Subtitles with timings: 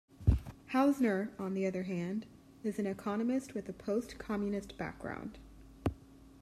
[0.71, 2.25] Hausner, on the other hand,
[2.63, 5.37] is an economist with a post-communist background.